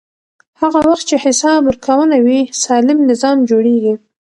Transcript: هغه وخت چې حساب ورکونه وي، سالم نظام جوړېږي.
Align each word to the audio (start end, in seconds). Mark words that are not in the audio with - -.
هغه 0.61 0.79
وخت 0.87 1.03
چې 1.09 1.15
حساب 1.25 1.59
ورکونه 1.65 2.17
وي، 2.25 2.41
سالم 2.63 2.99
نظام 3.11 3.37
جوړېږي. 3.49 3.93